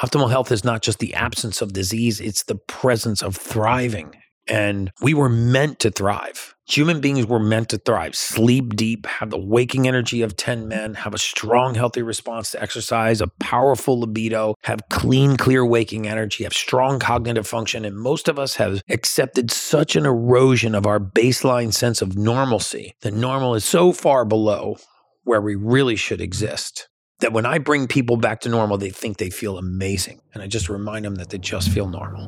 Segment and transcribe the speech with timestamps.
[0.00, 4.14] Optimal health is not just the absence of disease, it's the presence of thriving.
[4.48, 6.54] And we were meant to thrive.
[6.66, 10.94] Human beings were meant to thrive, sleep deep, have the waking energy of 10 men,
[10.94, 16.44] have a strong, healthy response to exercise, a powerful libido, have clean, clear waking energy,
[16.44, 17.84] have strong cognitive function.
[17.84, 22.94] And most of us have accepted such an erosion of our baseline sense of normalcy
[23.02, 24.78] that normal is so far below
[25.24, 26.88] where we really should exist
[27.20, 30.20] that when I bring people back to normal, they think they feel amazing.
[30.34, 32.26] And I just remind them that they just feel normal.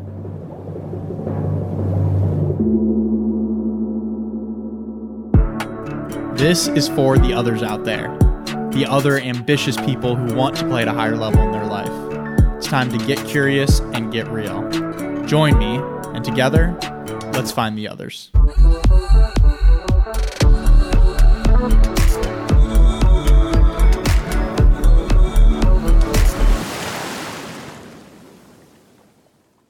[6.35, 8.16] This is for the others out there,
[8.73, 11.91] the other ambitious people who want to play at a higher level in their life.
[12.57, 14.69] It's time to get curious and get real.
[15.27, 15.77] Join me,
[16.15, 16.77] and together,
[17.33, 18.30] let's find the others.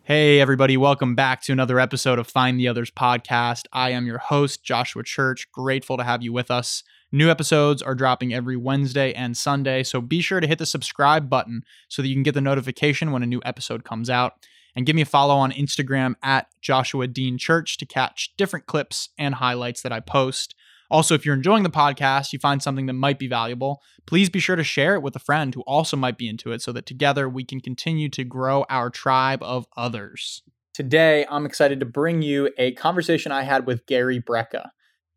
[0.04, 3.66] Hey, everybody, welcome back to another episode of Find the Others podcast.
[3.72, 5.46] I am your host, Joshua Church.
[5.52, 6.82] Grateful to have you with us.
[7.12, 11.30] New episodes are dropping every Wednesday and Sunday, so be sure to hit the subscribe
[11.30, 14.44] button so that you can get the notification when a new episode comes out.
[14.74, 19.10] And give me a follow on Instagram at Joshua Dean Church to catch different clips
[19.16, 20.56] and highlights that I post.
[20.92, 24.38] Also, if you're enjoying the podcast, you find something that might be valuable, please be
[24.38, 26.84] sure to share it with a friend who also might be into it so that
[26.84, 30.42] together we can continue to grow our tribe of others.
[30.74, 34.68] Today, I'm excited to bring you a conversation I had with Gary Brecka.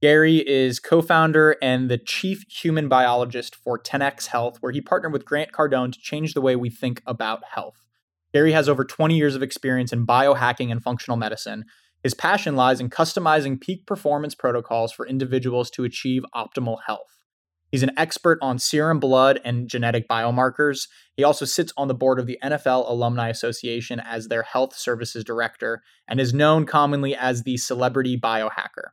[0.01, 5.11] Gary is co founder and the chief human biologist for 10x Health, where he partnered
[5.11, 7.85] with Grant Cardone to change the way we think about health.
[8.33, 11.65] Gary has over 20 years of experience in biohacking and functional medicine,
[12.05, 17.23] his passion lies in customizing peak performance protocols for individuals to achieve optimal health.
[17.71, 20.87] He's an expert on serum blood and genetic biomarkers.
[21.17, 25.23] He also sits on the board of the NFL Alumni Association as their health services
[25.23, 28.89] director and is known commonly as the celebrity biohacker.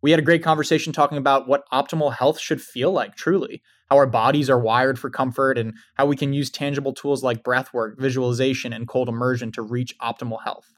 [0.00, 3.60] We had a great conversation talking about what optimal health should feel like, truly,
[3.90, 7.44] how our bodies are wired for comfort, and how we can use tangible tools like
[7.44, 10.72] breathwork, visualization, and cold immersion to reach optimal health.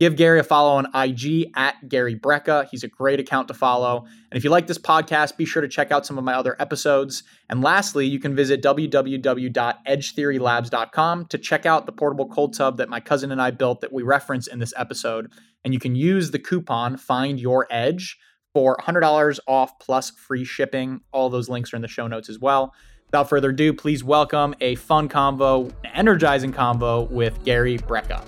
[0.00, 2.66] Give Gary a follow on IG at Gary Brecka.
[2.70, 4.06] He's a great account to follow.
[4.30, 6.56] And if you like this podcast, be sure to check out some of my other
[6.58, 7.22] episodes.
[7.50, 12.98] And lastly, you can visit www.edgetheorylabs.com to check out the portable cold tub that my
[12.98, 15.30] cousin and I built that we reference in this episode.
[15.66, 18.16] And you can use the coupon Find Your Edge
[18.54, 21.02] for $100 off plus free shipping.
[21.12, 22.72] All those links are in the show notes as well.
[23.08, 28.24] Without further ado, please welcome a fun convo, an energizing convo with Gary Brecka.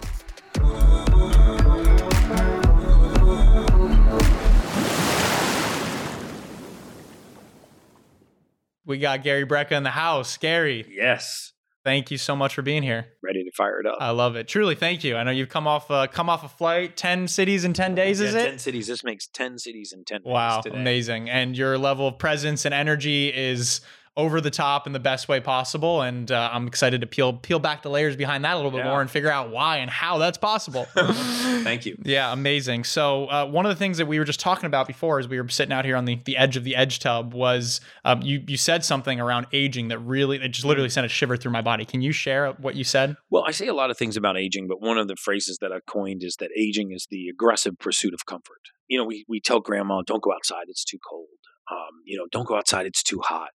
[8.84, 10.36] We got Gary Brecka in the house.
[10.36, 10.86] Gary.
[10.90, 11.52] Yes.
[11.84, 13.06] Thank you so much for being here.
[13.24, 13.96] Ready to fire it up.
[14.00, 14.46] I love it.
[14.46, 15.16] Truly, thank you.
[15.16, 18.20] I know you've come off uh, come off a flight, ten cities in ten days.
[18.20, 18.44] Yeah, is it?
[18.44, 18.86] Ten cities.
[18.86, 20.20] This makes ten cities in ten.
[20.24, 21.28] Wow, amazing!
[21.28, 23.80] And your level of presence and energy is
[24.16, 26.02] over the top in the best way possible.
[26.02, 28.84] And uh, I'm excited to peel peel back the layers behind that a little bit
[28.84, 28.90] yeah.
[28.90, 30.84] more and figure out why and how that's possible.
[30.94, 31.96] Thank you.
[32.02, 32.84] Yeah, amazing.
[32.84, 35.40] So uh, one of the things that we were just talking about before, as we
[35.40, 38.42] were sitting out here on the, the edge of the edge tub, was um, you
[38.46, 41.62] you said something around aging that really it just literally sent a shiver through my
[41.62, 41.84] body.
[41.84, 43.16] Can you share what you said?
[43.30, 45.72] Well, I say a lot of things about aging, but one of the phrases that
[45.72, 48.60] I've coined is that aging is the aggressive pursuit of comfort.
[48.88, 51.28] You know, we we tell grandma, "Don't go outside; it's too cold."
[51.70, 53.50] Um, you know, don't go outside; it's too hot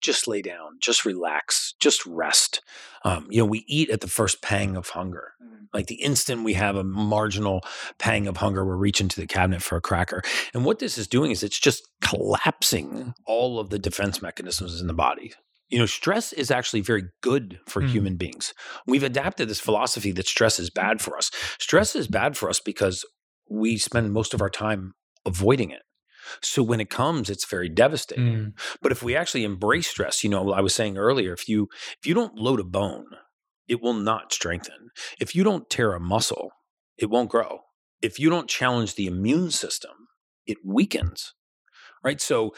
[0.00, 2.62] just lay down, just relax, just rest.
[3.04, 5.32] Um, you know, we eat at the first pang of hunger.
[5.42, 5.66] Mm.
[5.72, 7.62] Like the instant we have a marginal
[7.98, 10.22] pang of hunger, we're reaching to the cabinet for a cracker.
[10.54, 14.86] And what this is doing is it's just collapsing all of the defense mechanisms in
[14.86, 15.32] the body.
[15.68, 17.88] You know, stress is actually very good for mm.
[17.88, 18.52] human beings.
[18.86, 21.30] We've adapted this philosophy that stress is bad for us.
[21.58, 23.04] Stress is bad for us because
[23.48, 24.94] we spend most of our time
[25.24, 25.82] avoiding it.
[26.40, 28.24] So when it comes, it's very devastating.
[28.24, 28.52] Mm.
[28.82, 31.68] But if we actually embrace stress, you know, I was saying earlier, if you
[31.98, 33.06] if you don't load a bone,
[33.68, 34.90] it will not strengthen.
[35.20, 36.52] If you don't tear a muscle,
[36.98, 37.60] it won't grow.
[38.02, 40.08] If you don't challenge the immune system,
[40.46, 41.34] it weakens.
[42.02, 42.20] Right?
[42.20, 42.54] So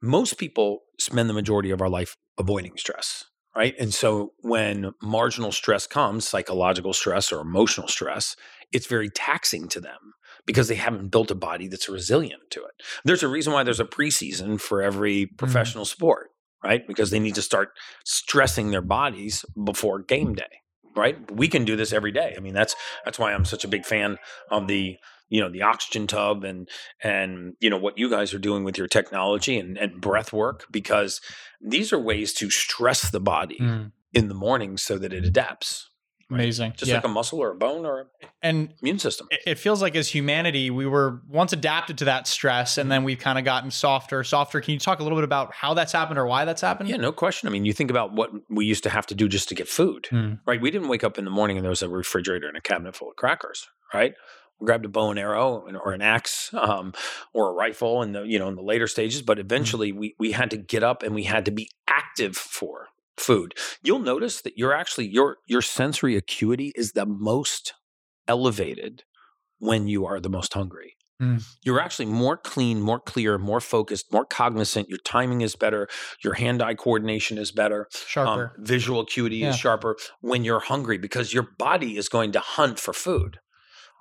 [0.00, 3.24] most people spend the majority of our life avoiding stress
[3.56, 3.74] right?
[3.80, 8.36] And so when marginal stress comes, psychological stress or emotional stress,
[8.70, 10.12] it's very taxing to them
[10.46, 12.82] because they haven't built a body that's resilient to it.
[13.04, 15.36] There's a reason why there's a preseason for every mm-hmm.
[15.36, 15.88] professional mm.
[15.88, 16.30] sport,
[16.64, 16.86] right?
[16.86, 17.70] Because they need to start
[18.04, 20.62] stressing their bodies before game day,
[20.94, 21.30] right?
[21.30, 22.34] We can do this every day.
[22.36, 24.18] I mean, that's that's why I'm such a big fan
[24.50, 24.96] of the
[25.28, 26.68] you know the oxygen tub and
[27.02, 30.66] and you know what you guys are doing with your technology and, and breath work
[30.70, 31.20] because
[31.60, 33.90] these are ways to stress the body mm.
[34.12, 35.90] in the morning so that it adapts
[36.30, 36.72] Amazing.
[36.76, 36.96] just yeah.
[36.96, 38.08] like a muscle or a bone or
[38.42, 39.28] and immune system.
[39.30, 43.18] it- feels like as humanity, we were once adapted to that stress and then we've
[43.18, 44.60] kind of gotten softer, softer.
[44.60, 46.88] Can you talk a little bit about how that's happened or why that's happened?
[46.88, 47.48] Yeah, no question.
[47.48, 49.68] I mean, you think about what we used to have to do just to get
[49.68, 50.34] food, Hmm.
[50.46, 50.60] right?
[50.60, 52.96] We didn't wake up in the morning and there was a refrigerator and a cabinet
[52.96, 54.14] full of crackers, right?
[54.58, 56.94] We grabbed a bow and arrow or an axe um,
[57.34, 60.32] or a rifle in the you know in the later stages, but eventually we we
[60.32, 63.54] had to get up and we had to be active for food.
[63.82, 67.74] You'll notice that you're actually your your sensory acuity is the most
[68.28, 69.04] elevated
[69.58, 70.94] when you are the most hungry.
[71.20, 71.42] Mm.
[71.64, 74.90] You're actually more clean, more clear, more focused, more cognizant.
[74.90, 75.88] Your timing is better.
[76.22, 77.88] Your hand-eye coordination is better.
[78.06, 78.52] Sharper.
[78.58, 79.50] Um, visual acuity Yeah.
[79.50, 83.38] is sharper when you're hungry because your body is going to hunt for food.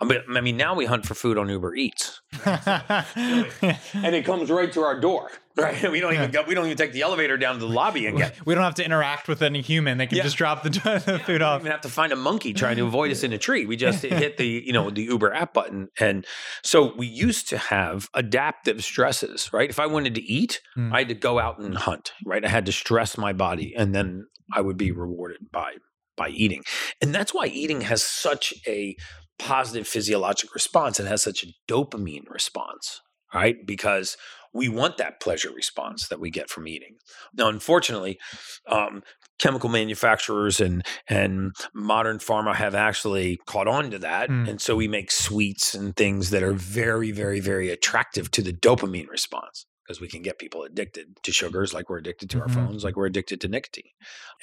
[0.02, 4.82] I mean, now we hunt for food on Uber Eats, and it comes right to
[4.82, 5.30] our door.
[5.58, 5.90] Right?
[5.90, 8.18] We don't even go, we don't even take the elevator down to the lobby and
[8.18, 8.46] get.
[8.46, 9.98] we don't have to interact with any human.
[9.98, 10.24] They can Yeah.
[10.24, 10.70] just drop the,
[11.06, 11.62] the food We don't off.
[11.62, 13.66] even have to find a monkey trying to avoid us in a tree.
[13.66, 16.26] We just hit the you know the Uber app button, and
[16.62, 19.54] so we used to have adaptive stresses.
[19.54, 19.70] Right?
[19.70, 20.94] If I wanted to eat, Hmm.
[20.94, 22.12] I had to go out and hunt.
[22.26, 22.44] Right?
[22.44, 25.76] I had to stress my body, and then I would be rewarded by
[26.18, 26.64] by eating.
[27.02, 28.96] And that's why eating has such a
[29.40, 31.00] positive physiologic response.
[31.00, 33.02] It has such a dopamine response,
[33.34, 33.58] right?
[33.66, 34.18] Because
[34.54, 36.96] we want that pleasure response that we get from eating.
[37.34, 38.18] Now, unfortunately,
[38.70, 39.04] um,
[39.38, 44.50] chemical manufacturers and and modern pharma have actually caught on to that, Mm.
[44.50, 48.54] and so we make sweets and things that are very, very, very attractive to the
[48.54, 52.48] dopamine response because we can get people addicted to sugars like we're addicted to our
[52.48, 52.54] Mhm.
[52.54, 53.92] phones, like we're addicted to nicotine.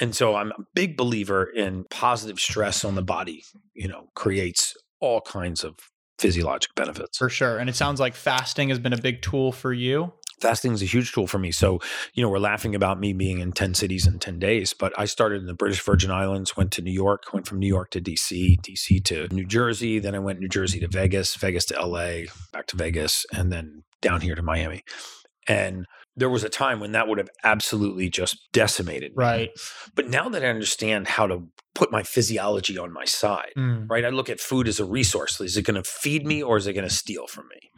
[0.01, 3.45] And so I'm a big believer in positive stress on the body,
[3.75, 5.75] you know, creates all kinds of
[6.19, 7.19] physiologic benefits.
[7.19, 7.59] For sure.
[7.59, 10.13] And it sounds like fasting has been a big tool for you.
[10.41, 11.53] Fasting is a huge tool for me.
[11.53, 11.81] So,
[12.15, 15.05] you know, we're laughing about me being in 10 cities in 10 days, but I
[15.05, 18.01] started in the British Virgin Islands, went to New York, went from New York to
[18.01, 22.25] DC, DC to New Jersey, then I went New Jersey to Vegas, Vegas to LA,
[22.53, 24.83] back to Vegas, and then down here to Miami.
[25.49, 25.87] And
[26.17, 29.25] there was a time when that would have absolutely just decimated me.
[29.25, 29.51] Right.
[29.95, 33.89] But now that I understand how to put my physiology on my side, Mm.
[33.89, 34.05] right?
[34.05, 35.41] I look at food as a resource.
[35.41, 37.71] Is it going to feed me or is it going to steal from me?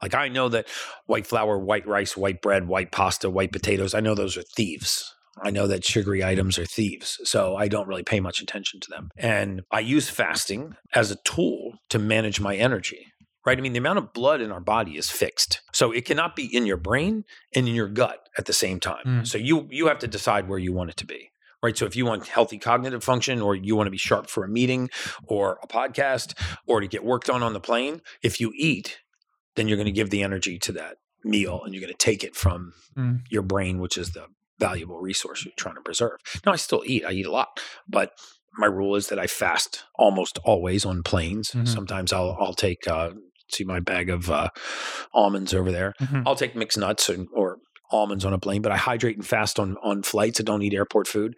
[0.00, 0.66] Like I know that
[1.06, 5.14] white flour, white rice, white bread, white pasta, white potatoes, I know those are thieves.
[5.42, 7.18] I know that sugary items are thieves.
[7.24, 9.08] So I don't really pay much attention to them.
[9.16, 13.06] And I use fasting as a tool to manage my energy.
[13.44, 13.58] Right?
[13.58, 15.60] I mean, the amount of blood in our body is fixed.
[15.72, 17.24] So it cannot be in your brain
[17.54, 19.04] and in your gut at the same time.
[19.04, 19.26] Mm.
[19.26, 21.28] So you you have to decide where you want it to be
[21.64, 21.78] right?
[21.78, 24.48] So if you want healthy cognitive function or you want to be sharp for a
[24.48, 24.90] meeting
[25.28, 26.36] or a podcast
[26.66, 28.98] or to get worked on on the plane, if you eat,
[29.54, 32.24] then you're going to give the energy to that meal and you're going to take
[32.24, 33.20] it from Mm.
[33.30, 34.26] your brain, which is the
[34.58, 36.18] valuable resource you're trying to preserve.
[36.44, 38.10] Now, I still eat, I eat a lot, but
[38.58, 41.52] my rule is that I fast almost always on planes.
[41.52, 41.68] Mhm.
[41.68, 43.10] Sometimes I'll, I'll take, uh,
[43.54, 44.48] see my bag of uh,
[45.12, 45.94] almonds over there.
[46.00, 46.24] Mhm.
[46.26, 47.58] I'll take mixed nuts and, or
[47.90, 50.40] almonds on a plane, but I hydrate and fast on on flights.
[50.40, 51.34] I don't eat airport food,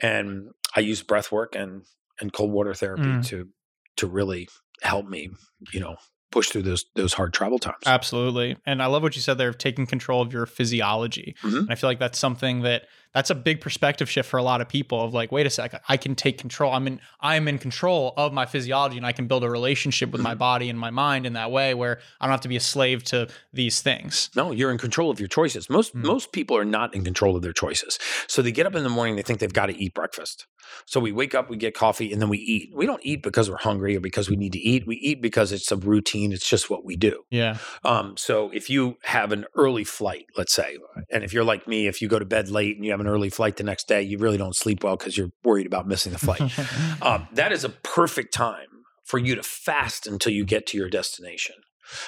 [0.00, 1.82] and I use breath work and
[2.20, 3.26] and cold water therapy Mm.
[3.26, 3.48] to
[3.96, 4.48] to really
[4.82, 5.30] help me,
[5.72, 5.96] you know,
[6.30, 7.82] push through those those hard travel times.
[7.86, 8.56] Absolutely.
[8.66, 11.34] And I love what you said there of taking control of your physiology.
[11.42, 11.58] Mhm.
[11.60, 12.82] And I feel like that's something that
[13.14, 15.80] that's a big perspective shift for a lot of people of like, wait a sec,
[15.88, 16.72] I can take control.
[16.72, 20.20] I'm in I'm in control of my physiology and I can build a relationship with
[20.20, 20.38] my Mhm.
[20.38, 23.04] body and my mind in that way where I don't have to be a slave
[23.04, 24.30] to these things.
[24.36, 25.70] No, you're in control of your choices.
[25.70, 26.02] Most Mm.
[26.04, 27.98] most people are not in control of their choices.
[28.26, 30.46] So they get up in the morning, they think they've got to eat breakfast.
[30.86, 32.70] So we wake up, we get coffee, and then we eat.
[32.74, 34.86] We don't eat because we're hungry or because we need to eat.
[34.86, 36.32] We eat because it's a routine.
[36.32, 37.22] It's just what we do.
[37.30, 37.58] Yeah.
[37.84, 40.78] Um, so if you have an early flight, let's say,
[41.12, 43.12] and if you're like me, if you go to bed late and you have an
[43.12, 46.12] early flight the next day, you really don't sleep well because you're worried about missing
[46.12, 46.40] the flight.
[47.02, 48.66] um, that is a perfect time
[49.04, 51.56] for you to fast until you get to your destination.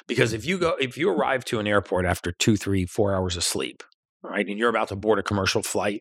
[0.07, 3.37] Because if you go, if you arrive to an airport after two, three, four hours
[3.37, 3.83] of sleep,
[4.23, 6.00] right, and you're about to board a commercial flight,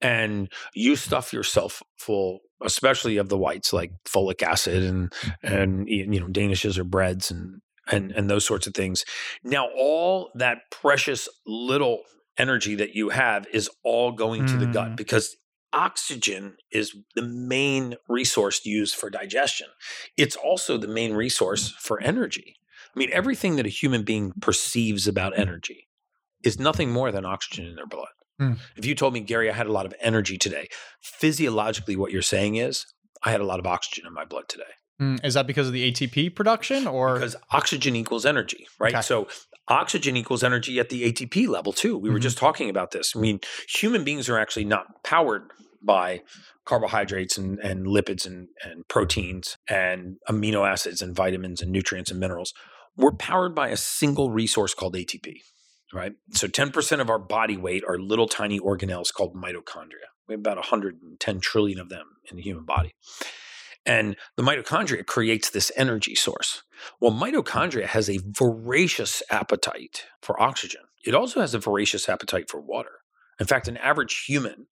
[0.00, 6.18] and you stuff yourself full, especially of the whites like folic acid and and you
[6.18, 9.04] know danishes or breads and and and those sorts of things.
[9.44, 12.00] Now all that precious little
[12.38, 14.96] energy that you have is all going to the gut Mm.
[14.96, 15.36] because
[15.72, 19.68] oxygen is the main resource used for digestion.
[20.16, 22.56] It's also the main resource for energy.
[22.94, 25.88] I mean, everything that a human being perceives about energy
[26.42, 28.08] is nothing more than oxygen in their blood.
[28.40, 28.58] Mm.
[28.74, 30.68] If you told me, Gary, I had a lot of energy today,
[31.02, 32.86] physiologically, what you're saying is,
[33.22, 35.72] I had a lot of oxygen in my blood today Mm, Is that because of
[35.72, 38.92] the ATP production or because oxygen equals energy, right?
[38.94, 39.00] Okay.
[39.02, 39.28] So
[39.68, 41.96] oxygen equals energy at the ATP level too.
[41.96, 42.22] We were Mhm.
[42.22, 43.14] just talking about this.
[43.16, 45.50] I mean, human beings are actually not powered
[45.82, 46.22] by
[46.66, 52.20] carbohydrates and, and lipids and, and proteins and amino acids and vitamins and nutrients and
[52.20, 52.52] minerals.
[52.96, 55.36] We're powered by a single resource called ATP,
[55.94, 56.12] right?
[56.32, 60.10] So 10% of our body weight are little tiny organelles called mitochondria.
[60.28, 62.92] We have about 110 trillion of them in the human body.
[63.86, 66.62] And the mitochondria creates this energy source.
[67.00, 70.82] Well, mitochondria has a voracious appetite for oxygen.
[71.04, 72.90] It also has a voracious appetite for water.
[73.38, 74.66] In fact, an average human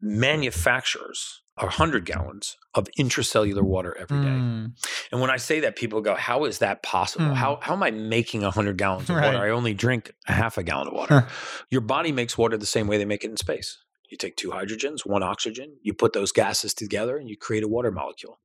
[0.00, 4.28] manufactures 100 gallons of intracellular water every day.
[4.28, 4.72] Mm.
[5.12, 7.26] And when I say that, people go, How is that possible?
[7.26, 7.34] Mm.
[7.34, 9.26] How, how am I making 100 gallons of Right.
[9.26, 9.38] water?
[9.44, 11.28] I only drink a half a gallon of water.
[11.70, 13.78] Your body makes water the same way they make it in space.
[14.12, 17.68] You take two hydrogens, one oxygen, you put those gases together, and you create a
[17.68, 18.38] water molecule.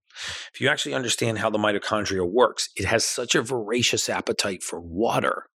[0.54, 4.80] If you actually understand how the mitochondria works, it has such a voracious appetite for
[4.80, 5.48] water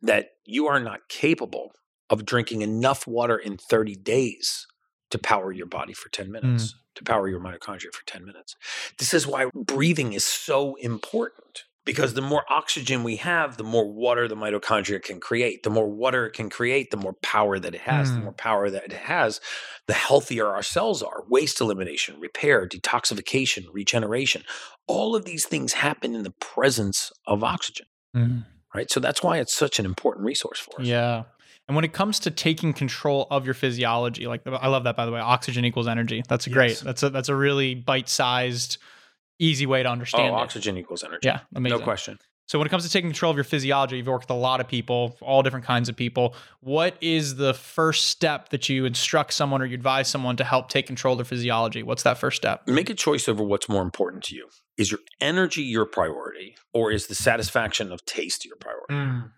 [0.00, 1.72] that you are not capable
[2.08, 4.68] of drinking enough water in 30 days
[5.10, 6.74] to power your body for 10 minutes, mm.
[6.94, 8.54] to power your mitochondria for 10 minutes.
[8.98, 13.90] This is why breathing is so important because the more oxygen we have, the more
[13.90, 15.62] water the mitochondria can create.
[15.62, 18.12] The more water it can create, the more power that it has.
[18.12, 18.24] The Mm.
[18.24, 19.40] more power that it has,
[19.86, 21.24] the healthier our cells are.
[21.28, 24.44] Waste elimination, repair, detoxification, regeneration.
[24.86, 28.44] All of these things happen in the presence of oxygen, Mm.
[28.74, 28.90] right?
[28.90, 30.86] So that's why it's such an important resource for us.
[30.86, 31.22] Yeah.
[31.66, 35.06] And when it comes to taking control of your physiology, like I love that by
[35.06, 36.22] the way, oxygen equals energy.
[36.28, 36.70] That's great.
[36.70, 36.80] Yes.
[36.80, 38.78] That's a that's a really bite-sized,
[39.38, 40.32] easy way to Oh, understand it.
[40.32, 41.26] oxygen equals energy.
[41.28, 41.78] Yeah, amazing.
[41.78, 42.18] No question.
[42.46, 44.58] So when it comes to taking control of your physiology, you've worked with a lot
[44.60, 46.34] of people, all different kinds of people.
[46.60, 50.70] What is the first step that you instruct someone or you advise someone to help
[50.70, 51.82] take control of their physiology?
[51.82, 52.66] What's that first step?
[52.66, 54.48] Make a choice over what's more important to you.
[54.78, 58.94] Is your energy your priority or is the satisfaction of taste your priority?
[58.94, 59.30] Mm.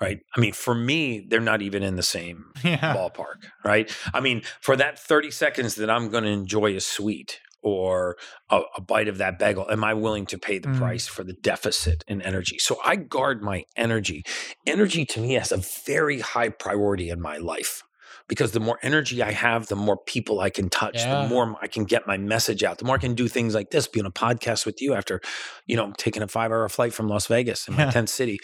[0.00, 0.18] Right?
[0.34, 2.96] I mean, for me, they're not even in the same Yeah.
[2.96, 3.94] ballpark, right?
[4.12, 8.16] I mean, for that 30 seconds that I'm going to enjoy a sweet or
[8.48, 10.78] a, a bite of that bagel, am I willing to pay the Mm.
[10.78, 12.58] price for the deficit in energy?
[12.58, 14.24] So I guard my energy.
[14.66, 17.82] Energy to me has a very high priority in my life.
[18.28, 21.22] Because the more energy I have, the more people I can touch, Yeah.
[21.22, 23.70] the more I can get my message out, the more I can do things like
[23.70, 25.20] this, be on a podcast with you after,
[25.66, 27.90] you know, taking a five hour flight from Las Vegas in my Yeah.
[27.90, 28.38] 10th city.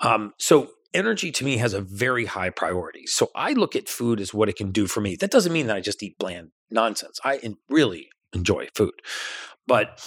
[0.00, 3.06] Um, so energy to me has a very high priority.
[3.06, 5.16] So I look at food as what it can do for me.
[5.16, 7.20] That doesn't mean that I just eat bland nonsense.
[7.22, 8.94] I really enjoy food,
[9.66, 10.00] but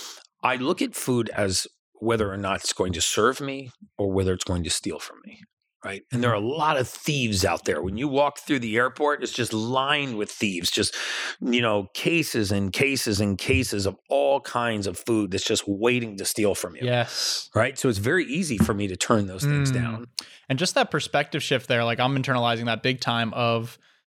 [0.43, 4.33] I look at food as whether or not it's going to serve me or whether
[4.33, 5.41] it's going to steal from me.
[5.83, 6.01] Right.
[6.11, 7.81] And there are a lot of thieves out there.
[7.81, 10.93] When you walk through the airport, it's just lined with thieves, just,
[11.39, 16.17] you know, cases and cases and cases of all kinds of food that's just waiting
[16.17, 16.81] to steal from you.
[16.83, 17.49] Yes.
[17.55, 17.79] Right.
[17.79, 19.75] So it's very easy for me to turn those things Mm.
[19.75, 20.07] down.
[20.49, 23.77] And just that perspective shift there, like I'm internalizing that big time of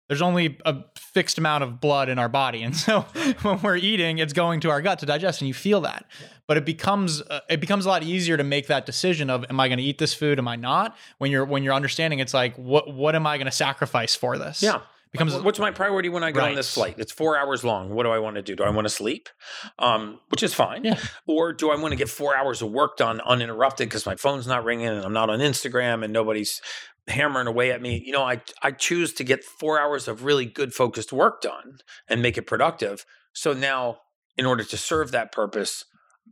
[0.08, 0.76] there's only a
[1.12, 2.62] fixed amount of blood in our body.
[2.62, 3.02] And so
[3.42, 6.06] when we're eating, it's going to our gut to digest and you feel that.
[6.46, 9.60] But it becomes uh, it becomes a lot easier to make that decision of am
[9.60, 10.96] I going to eat this food am I not?
[11.18, 14.38] When you're when you're understanding it's like what what am I going to sacrifice for
[14.38, 14.62] this?
[14.62, 14.80] Yeah.
[15.12, 16.94] Becomes What's my priority when I get on this flight?
[16.98, 17.90] It's four hours long.
[17.90, 18.54] What do I want to do?
[18.54, 19.28] Do I want to sleep?
[19.76, 20.84] Um, which is fine.
[20.84, 21.00] Yeah.
[21.26, 24.46] Or do I want to get four hours of work done uninterrupted because my phone's
[24.46, 26.62] not ringing and I'm not on Instagram and nobody's
[27.08, 28.02] hammering away at me?
[28.04, 31.78] You know, I I choose to get four hours of really good focused work done
[32.08, 33.04] and make it productive.
[33.32, 33.98] So now,
[34.36, 35.84] in order to serve that purpose,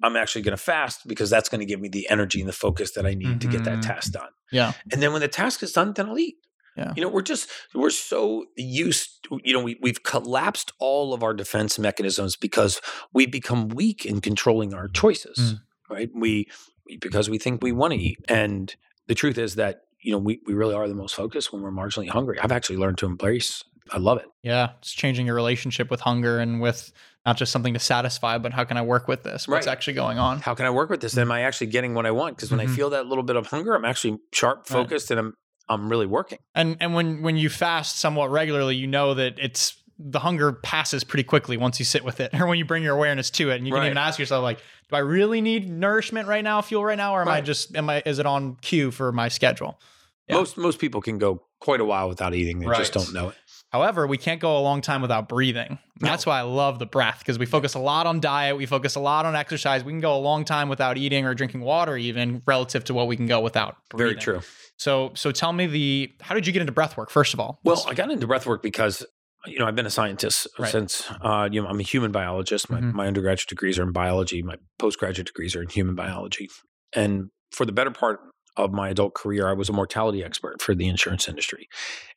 [0.03, 2.53] I'm actually going to fast because that's going to give me the energy and the
[2.53, 3.83] focus that I need to get that Mhm.
[3.83, 4.31] task done.
[4.53, 4.73] Yeah.
[4.93, 6.37] And then when the task is done, then I'll eat.
[6.77, 6.93] Yeah.
[6.95, 9.27] You know, we're just we're so used.
[9.43, 12.81] You know, we we've collapsed all of our defense mechanisms because
[13.13, 15.39] we become weak in controlling our choices.
[15.39, 15.61] Mm.
[15.91, 16.11] Right?
[16.15, 16.49] We,
[16.87, 18.75] we because we think we want to eat, and
[19.09, 21.71] the truth is that you know we we really are the most focused when we're
[21.71, 22.38] marginally hungry.
[22.40, 23.64] I've actually learned to embrace.
[23.90, 24.26] I love it.
[24.43, 24.71] Yeah.
[24.81, 26.93] It's changing your relationship with hunger and with
[27.25, 29.49] not just something to satisfy, but how can I work with this?
[29.49, 29.73] What's Right.
[29.73, 30.40] actually going on?
[30.40, 31.17] How can I work with this?
[31.17, 32.37] Am I actually getting what I want?
[32.37, 32.64] Because when Mhm.
[32.71, 34.67] I feel that little bit of hunger, I'm actually sharp, Right.
[34.69, 35.35] focused, and I'm
[35.71, 36.38] I'm really working.
[36.55, 41.02] And and when when you fast somewhat regularly, you know that it's the hunger passes
[41.05, 43.57] pretty quickly once you sit with it, or when you bring your awareness to it,
[43.57, 46.85] and you can even ask yourself like, do I really need nourishment right now, fuel
[46.85, 49.80] right now, or am I just am I is it on cue for my schedule?
[50.28, 50.37] Yeah.
[50.37, 52.59] Most most people can go quite a while without eating.
[52.61, 53.35] They just don't know it.
[53.71, 55.78] However, we can't go a long time without breathing.
[56.00, 56.09] No.
[56.09, 58.95] That's why I love the breath because we focus a lot on diet, we focus
[58.95, 59.85] a lot on exercise.
[59.85, 63.09] We can go a long time without eating or drinking water, even relative to what
[63.09, 63.76] we can go without.
[63.95, 64.40] Very true.
[64.78, 67.61] So, so tell me the how did you get into breath work first of all?
[67.62, 69.04] Well, I got into breath work because
[69.49, 70.71] you know I've been a scientist Right.
[70.71, 72.71] since uh, you know I'm a human biologist.
[72.71, 72.93] My, Mhm.
[72.93, 74.43] my undergraduate degrees are in biology.
[74.43, 76.49] My postgraduate degrees are in human biology.
[76.93, 78.21] And for the better part
[78.57, 81.69] of my adult career, I was a mortality expert for the insurance industry.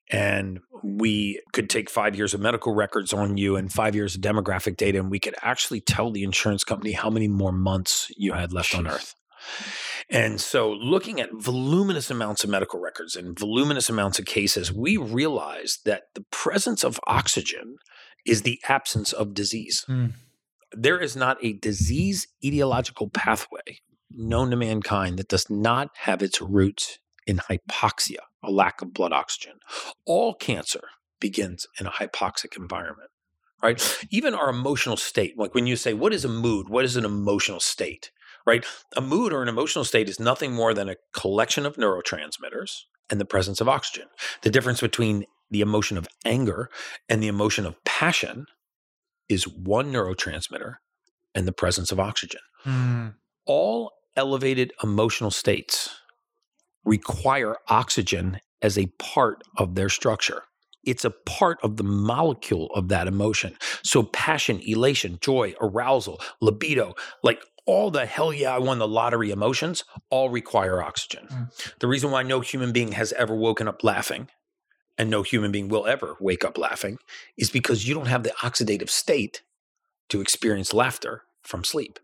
[0.09, 4.21] And we could take five years of medical records on you and five years of
[4.21, 8.33] demographic data, and we could actually tell the insurance company how many more months you
[8.33, 9.15] had left on earth.
[10.11, 14.97] And so, looking at voluminous amounts of medical records and voluminous amounts of cases, we
[14.97, 17.77] realized that the presence of oxygen
[18.25, 19.85] is the absence of disease.
[19.87, 20.11] Mm.
[20.73, 23.79] There is not a disease etiological pathway
[24.13, 29.13] known to mankind that does not have its roots in hypoxia, a lack of blood
[29.13, 29.53] oxygen.
[30.05, 30.81] All cancer
[31.19, 33.09] begins in a hypoxic environment,
[33.63, 34.05] right?
[34.09, 36.67] Even our emotional state, like when you say, what is a mood?
[36.67, 38.11] What is an emotional state,
[38.45, 38.65] right?
[38.95, 43.19] A mood or an emotional state is nothing more than a collection of neurotransmitters and
[43.19, 44.07] the presence of oxygen.
[44.41, 46.69] The difference between the emotion of anger
[47.09, 48.45] and the emotion of passion
[49.29, 50.75] is one neurotransmitter
[51.35, 52.41] and the presence of oxygen.
[52.65, 53.15] Mm.
[53.45, 55.89] All elevated emotional states
[56.83, 60.43] require oxygen as a part of their structure.
[60.83, 63.55] It's a part of the molecule of that emotion.
[63.83, 69.31] So, passion, elation, joy, arousal, libido, like all the hell yeah, I won the lottery
[69.31, 71.27] emotions, all require oxygen.
[71.29, 71.79] Mm.
[71.79, 74.29] The reason why no human being has ever woken up laughing
[74.97, 76.97] and no human being will ever wake up laughing
[77.37, 79.41] is because you don't have the oxidative state
[80.09, 81.99] to experience laughter from sleep.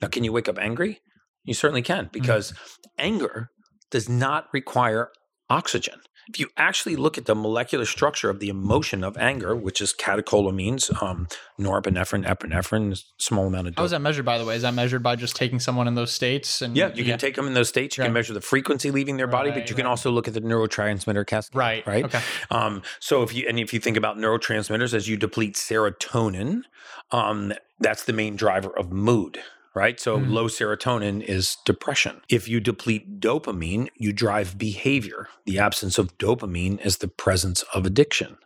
[0.00, 1.00] Now, can you wake up angry?
[1.44, 2.52] You certainly can because
[2.98, 3.50] anger
[3.90, 5.10] does not require
[5.50, 6.00] oxygen.
[6.28, 9.94] If you actually look at the molecular structure of the emotion of anger, which is
[9.94, 11.26] catecholamines, um,
[11.58, 14.54] norepinephrine, epinephrine, small amount of How is that measured, by the way?
[14.54, 16.60] Is that measured by just taking someone in those states?
[16.60, 17.96] And yeah, you can take them in those states.
[17.96, 18.08] You Right.
[18.08, 20.42] can measure the frequency leaving their body, but Right, you can also look at the
[20.42, 21.56] neurotransmitter cascade.
[21.56, 22.04] right, Right.
[22.04, 22.20] Okay.
[22.50, 26.62] Um, so if you and if you think about neurotransmitters as you deplete serotonin,
[27.10, 29.40] um, that's the main driver of mood.
[29.78, 30.00] Right.
[30.00, 30.30] So Mm.
[30.30, 32.20] low serotonin is depression.
[32.28, 35.28] If you deplete dopamine, you drive behavior.
[35.46, 38.38] The absence of dopamine is the presence of addiction.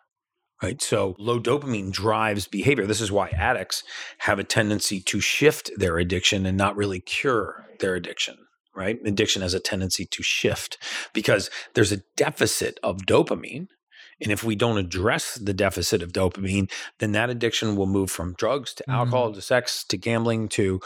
[0.63, 0.81] Right.
[0.83, 2.87] So low dopamine drives behavior.
[2.87, 3.83] This is why addicts
[4.19, 8.37] have a tendency to shift their addiction and not really cure their addiction.
[8.75, 8.99] Right.
[9.05, 10.77] Addiction has a tendency to shift
[11.15, 13.69] because there's a deficit of dopamine.
[14.21, 18.35] And if we don't address the deficit of dopamine, then that addiction will move from
[18.35, 18.93] drugs to Mhm.
[18.95, 20.81] alcohol to sex to gambling to,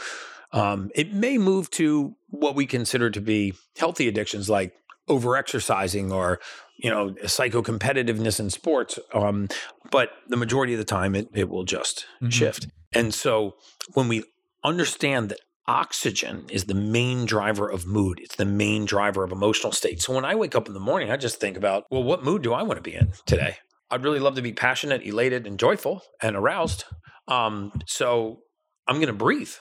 [0.51, 4.73] um, it may move to what we consider to be healthy addictions like
[5.09, 6.39] overexercising or,
[6.77, 8.99] you know, psycho competitiveness in sports.
[9.13, 9.47] Um,
[9.91, 12.31] but the majority of the time, it, it will just Mhm.
[12.31, 12.67] shift.
[12.93, 13.55] And so
[13.93, 14.23] when we
[14.63, 18.19] understand that oxygen is the main driver of mood.
[18.21, 20.01] It's the main driver of emotional state.
[20.01, 22.41] So when I wake up in the morning, I just think about, well, what mood
[22.41, 23.57] do I want to be in today?
[23.91, 26.85] I'd really love to be passionate, elated, and joyful and aroused.
[27.27, 28.39] Um, so
[28.87, 29.51] I'm going to breathe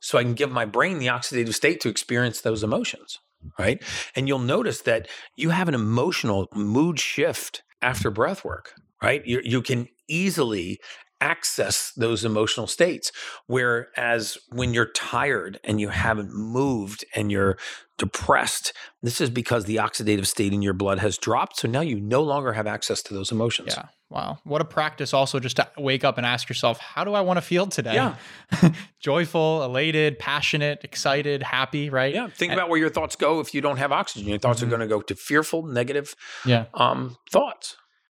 [0.00, 3.18] so I can give my brain the oxidative state to experience those emotions.
[3.58, 3.82] Right.
[4.14, 8.74] And you'll notice that you have an emotional mood shift after breath work.
[9.02, 9.24] Right.
[9.24, 10.78] You, you can easily
[11.20, 13.12] access those emotional states.
[13.46, 17.58] Whereas when you're tired and you haven't moved and you're
[17.98, 21.58] depressed, this is because the oxidative state in your blood has dropped.
[21.58, 23.74] So now you no longer have access to those emotions.
[23.76, 23.86] Yeah.
[24.08, 24.38] Wow.
[24.42, 27.36] What a practice also just to wake up and ask yourself, how do I want
[27.36, 27.94] to feel today?
[27.94, 28.16] Yeah.
[29.00, 32.12] Joyful, elated, passionate, excited, happy, right?
[32.14, 32.28] Yeah.
[32.28, 34.28] Think And- about where your thoughts go if you don't have oxygen.
[34.28, 34.64] Your thoughts Mhm.
[34.64, 36.64] are going to go to fearful, negative Yeah.
[36.74, 37.76] um, thoughts.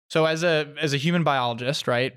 [0.10, 2.14] So as a as a human biologist, right?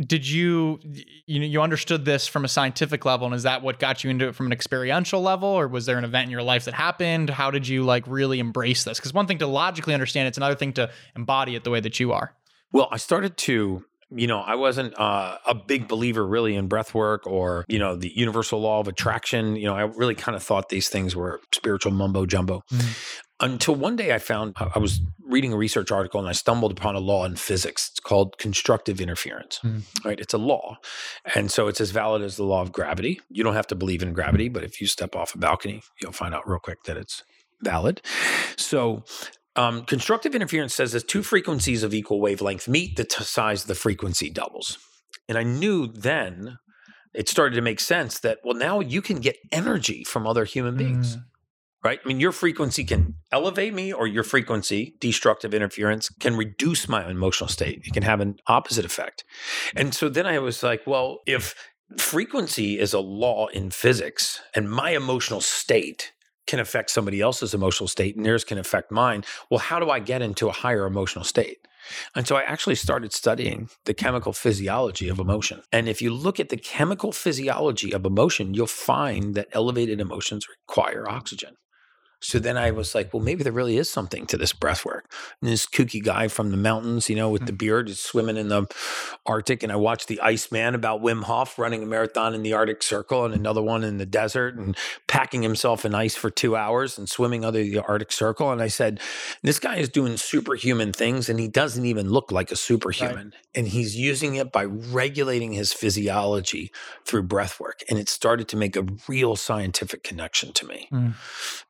[0.00, 0.80] Did you
[1.26, 4.10] you know you understood this from a scientific level and is that what got you
[4.10, 6.74] into it from an experiential level or was there an event in your life that
[6.74, 7.30] happened?
[7.30, 8.98] How did you like really embrace this?
[8.98, 12.00] Cuz one thing to logically understand it's another thing to embody it the way that
[12.00, 12.34] you are.
[12.72, 16.94] Well, I started to, you know, I wasn't uh, a big believer really in breath
[16.94, 19.56] work or, you know, the universal law of attraction.
[19.56, 22.62] You know, I really kind of thought these things were spiritual mumbo jumbo.
[22.72, 23.20] Mhm.
[23.40, 26.94] Until one day I found, I was reading a research article and I stumbled upon
[26.94, 27.88] a law in physics.
[27.90, 29.82] It's called constructive interference, Mhm.
[30.04, 30.20] right?
[30.20, 30.76] It's a law.
[31.34, 33.20] And so it's as valid as the law of gravity.
[33.28, 36.12] You don't have to believe in gravity, but if you step off a balcony, you'll
[36.12, 37.24] find out real quick that it's
[37.62, 38.00] valid.
[38.56, 39.02] So
[39.56, 43.68] um, constructive interference says as two frequencies of equal wavelength meet, the t- size of
[43.68, 44.78] the frequency doubles.
[45.28, 46.58] And I knew then
[47.14, 50.76] it started to make sense that, well, now you can get energy from other human
[50.76, 51.22] beings, Mm.
[51.84, 52.00] right?
[52.04, 57.08] I mean, your frequency can elevate me, or your frequency, destructive interference, can reduce my
[57.08, 57.82] emotional state.
[57.84, 59.22] It can have an opposite effect.
[59.76, 61.54] And so then I was like, well, if
[61.98, 66.12] frequency is a law in physics and my emotional state
[66.46, 69.24] can affect somebody else's emotional state and theirs can affect mine.
[69.50, 71.58] Well, how do I get into a higher emotional state?
[72.14, 75.62] And so I actually started studying the chemical physiology of emotion.
[75.70, 80.48] And if you look at the chemical physiology of emotion, you'll find that elevated emotions
[80.48, 81.56] require oxygen.
[82.24, 85.12] So then I was like, well, maybe there really is something to this breath work.
[85.42, 87.58] And this kooky guy from the mountains, you know, with the Mm.
[87.58, 88.66] beard, is swimming in the
[89.26, 89.62] Arctic.
[89.62, 93.26] And I watched the Iceman about Wim Hof running a marathon in the Arctic Circle
[93.26, 94.74] and another one in the desert and
[95.06, 98.50] packing himself in ice for two hours and swimming under the Arctic Circle.
[98.50, 99.00] And I said,
[99.42, 103.34] this guy is doing superhuman things and he doesn't even look like a superhuman.
[103.54, 106.72] And he's using it by regulating his physiology
[107.04, 107.82] through breath work.
[107.90, 110.88] And it started to make a real scientific connection to me.
[110.90, 111.12] Mm.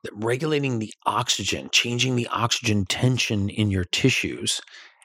[0.03, 4.61] That regulating the oxygen, changing the oxygen tension in your tissues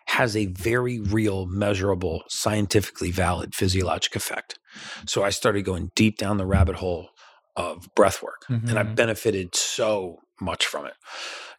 [0.06, 4.58] has a very real, measurable, scientifically valid physiologic effect.
[5.06, 7.10] So I started going deep down the rabbit hole
[7.56, 8.96] of breath work and I've Mhm.
[8.96, 10.94] benefited so much from it.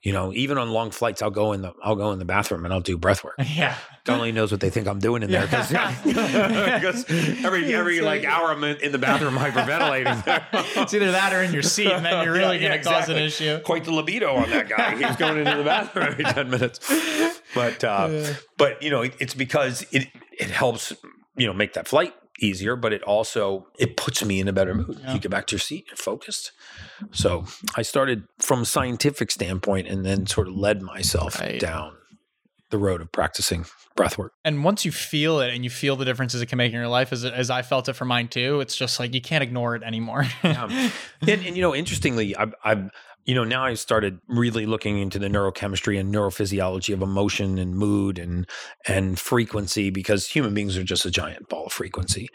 [0.03, 2.65] You know, even on long flights, I'll go in the I'll go in the bathroom
[2.65, 3.35] and I'll do breath work.
[3.37, 3.75] Yeah.
[4.03, 5.71] God only knows what they think I'm doing in there because
[7.43, 10.43] every every like hour I'm in, the bathroom hyperventilating.
[10.81, 13.09] It's either that or in your seat, and then you're really Yeah, going to cause
[13.09, 13.59] an issue.
[13.59, 14.95] Quite the libido on that guy.
[14.95, 16.79] He's going into the bathroom every ten minutes.
[17.53, 18.33] But uh, Yeah.
[18.57, 20.93] but you know, it, it's because it it helps
[21.37, 24.73] you know make that flight easier, but it also it puts me in a better
[24.73, 24.99] mood.
[25.01, 25.13] Yeah.
[25.13, 26.51] You get back to your seat, you're focused.
[27.11, 31.59] So I started from a scientific standpoint, and then sort of led myself Right.
[31.59, 31.93] down
[32.69, 33.65] the road of practicing
[33.97, 34.31] breath work.
[34.45, 36.87] And once you feel it and you feel the differences it can make in your
[36.87, 39.75] life, as, as I felt it for mine too, it's just like you can't ignore
[39.75, 40.25] it anymore.
[40.43, 40.71] Um,
[41.21, 42.89] and, and you know, interestingly, I've, I've
[43.25, 47.75] you know now I started really looking into the neurochemistry and neurophysiology of emotion and
[47.75, 48.47] mood and
[48.87, 52.29] and frequency because human beings are just a giant ball of frequency,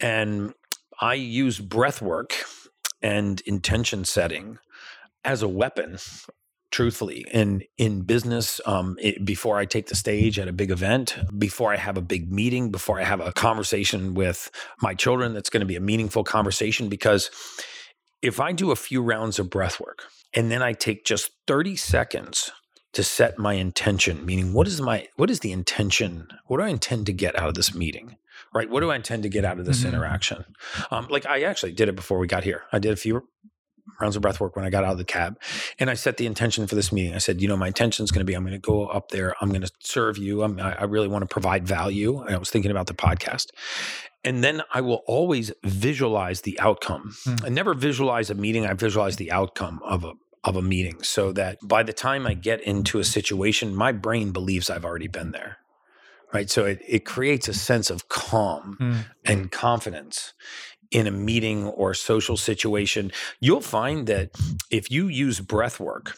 [0.00, 0.54] and
[1.00, 2.34] I use breath work
[3.02, 4.58] and intention setting
[5.24, 5.98] as a weapon.
[6.70, 11.18] Truthfully, in in business, um, it, before I take the stage at a big event,
[11.36, 15.50] before I have a big meeting, before I have a conversation with my children, that's
[15.50, 17.30] going to be a meaningful conversation because
[18.22, 20.04] if I do a few rounds of breath work
[20.34, 22.50] and then I take just 30 seconds
[22.92, 26.28] to set my intention, meaning what is my what is the intention?
[26.46, 28.16] What do I intend to get out of this meeting?
[28.54, 28.68] Right?
[28.68, 29.88] What do I intend to get out of this Mhm.
[29.88, 30.44] interaction?
[30.90, 32.64] Um, like I actually did it before we got here.
[32.72, 33.26] I did a few
[34.00, 35.40] rounds of breath work when I got out of the cab
[35.78, 37.14] and I set the intention for this meeting.
[37.14, 39.10] I said, you know, my intention is going to be I'm going to go up
[39.10, 40.42] there, I'm going to serve you.
[40.42, 42.20] I'm, I I really want to provide value.
[42.20, 43.46] And I was thinking about the podcast.
[44.24, 47.14] And then I will always visualize the outcome.
[47.24, 47.34] Hmm.
[47.44, 50.12] I never visualize a meeting, I visualize the outcome of a
[50.44, 54.32] of a meeting so that by the time I get into a situation, my brain
[54.32, 55.58] believes I've already been there.
[56.34, 56.50] Right.
[56.50, 59.04] So it, it creates a sense of calm Mm.
[59.24, 60.32] and confidence
[60.90, 63.12] in a meeting or social situation.
[63.38, 64.30] You'll find that
[64.70, 66.16] if you use breath work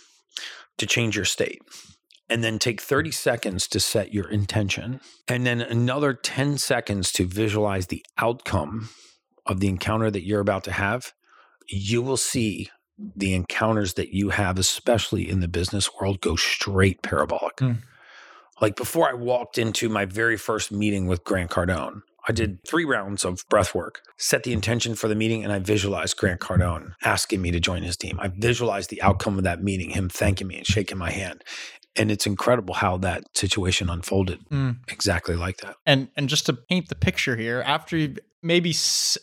[0.78, 1.60] to change your state,
[2.28, 7.26] and then take 30 seconds to set your intention, and then another 10 seconds to
[7.26, 8.88] visualize the outcome
[9.46, 11.12] of the encounter that you're about to have,
[11.68, 12.70] you will see
[13.16, 17.56] the encounters that you have, especially in the business world, go straight parabolic.
[17.56, 17.82] Mm.
[18.60, 22.84] Like before I walked into my very first meeting with Grant Cardone, I did three
[22.84, 26.92] rounds of breath work, set the intention for the meeting, and I visualized Grant Cardone
[27.04, 28.18] asking me to join his team.
[28.18, 31.44] I visualized the outcome of that meeting, him thanking me and shaking my hand.
[31.96, 34.78] And it's incredible how that situation unfolded Mm.
[34.88, 35.76] exactly like that.
[35.86, 38.74] And and just to paint the picture here, after you maybe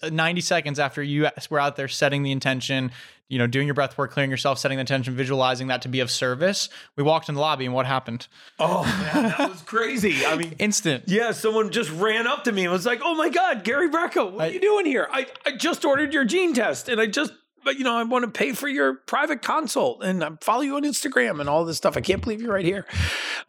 [0.09, 2.91] 90 seconds after you were out there setting the intention,
[3.27, 5.99] you know, doing your breath work, clearing yourself, setting the intention, visualizing that to be
[5.99, 8.27] of service, we walked in the lobby and what happened?
[8.57, 10.25] Oh, man, that was crazy.
[10.25, 11.03] I mean, Instant.
[11.07, 14.31] Yeah, someone just ran up to me and was like, "Oh my God, Gary Brecka,
[14.31, 15.07] what I- are you doing here?
[15.11, 17.31] I, I just ordered your gene test, and I just,
[17.63, 20.75] but you know, I want to pay for your private consult, and I follow you
[20.75, 21.95] on Instagram and all this stuff.
[21.97, 22.85] I can't believe you're right here."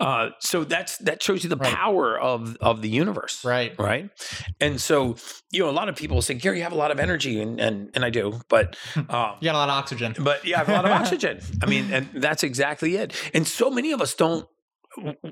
[0.01, 1.72] Uh, so that's that shows you the Right.
[1.75, 3.79] power of of the universe, Right.
[3.79, 4.11] right?
[4.61, 5.16] And so
[5.51, 7.61] you know, a lot of people say, "Gary, you have a lot of energy," and
[7.61, 10.14] and and I do, but um, You got a lot of oxygen.
[10.18, 11.40] but yeah, I have a lot of oxygen.
[11.62, 13.12] I mean, and that's exactly it.
[13.35, 14.46] And so many of us don't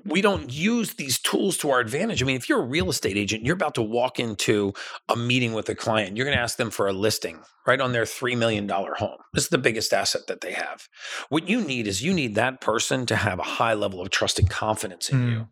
[0.04, 2.22] we don't use these tools to our advantage.
[2.22, 4.72] I mean, if you're a real estate agent, you're about to walk into
[5.08, 7.92] a meeting with a client, you're going to ask them for a listing right on
[7.92, 9.18] their $3 million home.
[9.34, 10.88] This is the biggest asset that they have.
[11.28, 14.38] What you need is you need that person to have a high level of trust
[14.38, 15.32] and confidence in Mm.
[15.32, 15.48] you.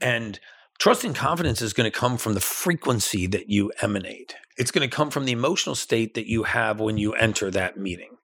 [0.00, 0.40] And
[0.78, 4.34] trust and confidence is going to come from the frequency that you emanate.
[4.56, 7.76] It's going to come from the emotional state that you have when you enter that
[7.76, 8.16] meeting.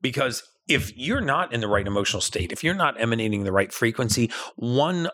[0.00, 3.72] Because if you're not in the right emotional state, if you're not emanating the right
[3.72, 5.08] frequency, one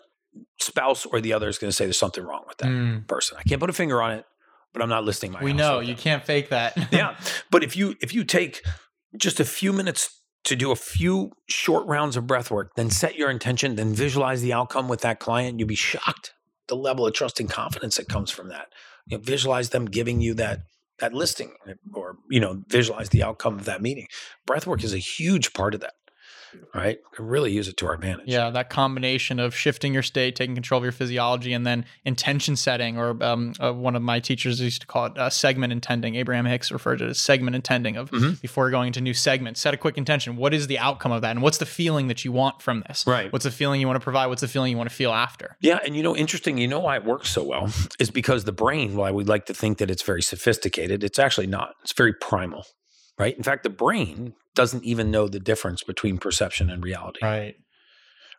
[0.60, 3.06] spouse or the other is going to say there's something wrong with that Mm.
[3.06, 3.36] person.
[3.38, 4.24] I can't put a finger on it,
[4.72, 5.96] but I'm not listing my We know you them.
[5.96, 6.76] can't fake that.
[6.92, 7.16] yeah.
[7.50, 8.62] But if you if you take
[9.16, 13.16] just a few minutes to do a few short rounds of breath work, then set
[13.16, 16.32] your intention, then visualize the outcome with that client, you'll be shocked
[16.68, 18.68] the level of trust and confidence that comes from that.
[19.06, 20.60] You know, visualize them giving you that
[21.00, 21.52] that listing
[21.92, 24.06] or you know, visualize the outcome of that meeting.
[24.46, 25.94] Breath work is a huge part of that.
[26.74, 26.98] Right?
[27.14, 28.26] Can really use it to our advantage.
[28.28, 32.56] Yeah, that combination of shifting your state, taking control of your physiology, and then intention
[32.56, 36.14] setting, or um, uh, one of my teachers used to call it uh, segment intending.
[36.16, 38.40] Abraham Hicks referred to it as segment intending of Mhm.
[38.40, 40.36] before going into new segments, set a quick intention.
[40.36, 41.30] What is the outcome of that?
[41.32, 43.04] And what's the feeling that you want from this?
[43.06, 43.32] Right.
[43.32, 44.26] What's the feeling you want to provide?
[44.26, 45.56] What's the feeling you want to feel after?
[45.60, 46.58] Yeah, and you know, interesting.
[46.58, 48.96] You know why it works so well is because the brain.
[48.96, 51.74] While we like to think that it's very sophisticated, it's actually not.
[51.82, 52.66] It's very primal,
[53.20, 53.36] right?
[53.36, 57.20] In fact, the brain doesn't even know the difference between perception and reality.
[57.22, 57.54] Right.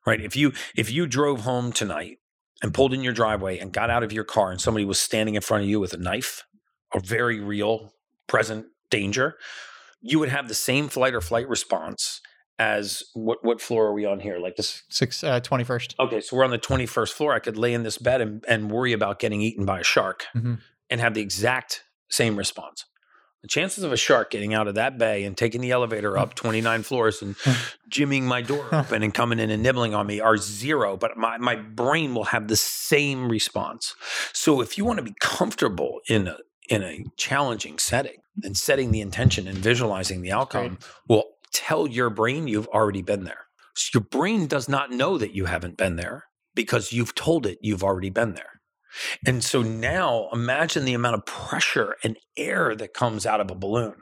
[0.05, 0.19] right?
[0.21, 2.17] If you if you drove home tonight
[2.61, 5.35] and pulled in your driveway and got out of your car and somebody was standing
[5.35, 6.43] in front of you with a knife,
[6.93, 7.93] a very real
[8.27, 9.37] present danger,
[10.01, 12.21] you would have the same flight or flight response
[12.59, 14.37] as what what floor are we on here?
[14.37, 15.95] Like this Six uh, 21st.
[15.99, 17.33] Okay, so we're on the 21st floor.
[17.33, 20.25] I could lay in this bed and, and worry about getting eaten by a shark
[20.35, 20.59] Mhm.
[20.89, 22.85] and have the exact same response.
[23.41, 26.35] The chances of a shark getting out of that bay and taking the elevator up
[26.35, 27.35] 29 floors and
[27.89, 31.37] jimming my door open and coming in and nibbling on me are zero, but my,
[31.37, 33.95] my brain will have the same response.
[34.33, 36.37] So if you want to be comfortable in a,
[36.69, 40.77] in a challenging setting, then setting the intention and visualizing the outcome
[41.07, 43.47] will tell your brain you've already been there.
[43.75, 46.25] So your brain does not know that you haven't been there
[46.55, 48.60] because you've told it you've already been there.
[49.25, 53.55] And so now imagine the amount of pressure and air that comes out of a
[53.55, 53.95] balloon.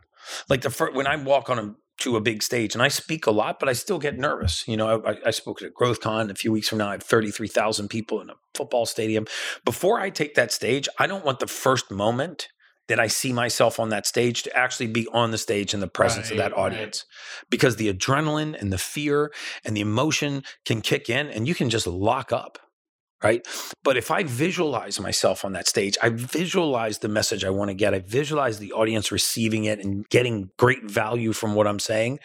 [0.50, 3.26] Like the first, when I walk on a to a big stage and I speak
[3.28, 4.66] a lot, but I still get nervous.
[4.68, 6.88] You know, I, I spoke at GrowthCon a few weeks from now.
[6.90, 9.26] I have 33,000 people in a football stadium.
[9.66, 12.48] Before I take that stage, I don't want the first moment
[12.88, 15.88] that I see myself on that stage to actually be on the stage in the
[15.88, 16.74] presence of Right, that right.
[16.74, 17.06] audience
[17.50, 19.32] because the adrenaline and the fear
[19.64, 22.58] and the emotion can kick in and you can just lock up.
[23.22, 23.46] Right.
[23.84, 27.74] But if I visualize myself on that stage, I visualize the message I want to
[27.74, 32.20] get, I visualize the audience receiving it and getting great value from what I'm saying,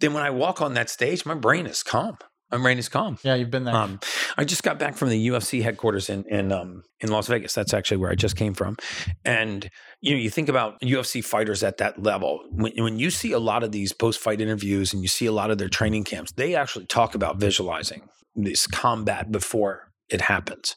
[0.00, 2.18] then when I walk on that stage, my brain is calm.
[2.50, 3.16] My brain is calm.
[3.22, 3.76] Yeah, you've been there.
[3.76, 4.00] Um,
[4.36, 7.54] I just got back from the UFC headquarters in in um, in Las Vegas.
[7.54, 8.76] That's actually where I just came from.
[9.24, 12.40] And you know, you think about UFC fighters at that level.
[12.50, 15.32] When, when you see a lot of these post fight interviews and you see a
[15.32, 20.76] lot of their training camps, they actually talk about visualizing this combat before it happens.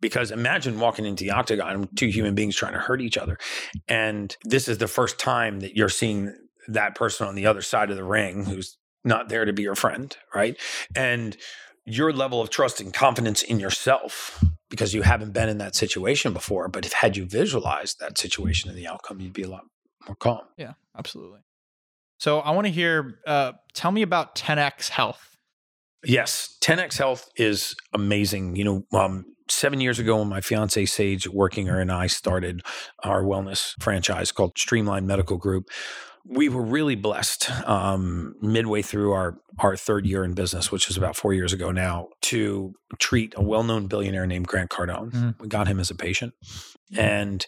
[0.00, 3.38] Because imagine walking into the octagon, two human beings trying to hurt each other,
[3.86, 6.34] and this is the first time that you're seeing
[6.68, 9.74] that person on the other side of the ring who's not there to be your
[9.74, 10.56] friend, right?
[10.94, 11.36] And
[11.84, 16.32] your level of trust and confidence in yourself because you haven't been in that situation
[16.32, 16.68] before.
[16.68, 19.64] But if had you visualized that situation and the outcome, you'd be a lot
[20.06, 20.40] more calm.
[20.56, 21.40] yeah, absolutely.
[22.18, 23.18] So I want to hear.
[23.26, 25.29] Uh, tell me about 10x Health.
[26.04, 28.56] Yes, 10x Health is amazing.
[28.56, 32.62] You know, um, seven years ago, when my fiance Sage Workinger and I started
[33.02, 35.68] our wellness franchise called Streamline Medical Group,
[36.24, 40.96] we were really blessed um, midway through our our third year in business, which is
[40.96, 45.10] about four years ago now, to treat a well known billionaire named Grant Cardone.
[45.12, 45.40] Mhm.
[45.40, 46.34] We got him as a patient,
[46.96, 47.46] and